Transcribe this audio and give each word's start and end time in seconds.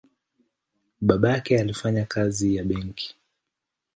Babake 1.01 1.59
alifanya 1.59 2.05
kazi 2.05 2.55
ya 2.55 2.63
benki. 2.63 3.15